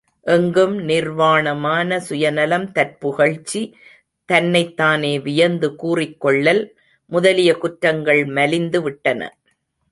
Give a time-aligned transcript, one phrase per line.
[0.25, 3.61] எங்கும் நிர்வாணமான சுயநலம் தற்புகழ்ச்சி
[4.29, 6.63] தன்னைத்தானே வியந்து கூறிக் கொள்ளல்,
[7.11, 9.21] முதலிய குற்றங்கள் மலிந்துவிட்டன.